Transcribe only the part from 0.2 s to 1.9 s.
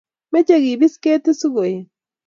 Mache kebis keti siko et